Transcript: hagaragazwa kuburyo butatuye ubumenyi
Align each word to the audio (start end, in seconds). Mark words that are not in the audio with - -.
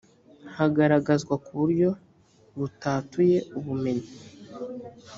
hagaragazwa 0.57 1.33
kuburyo 1.45 1.89
butatuye 2.57 3.37
ubumenyi 3.57 4.07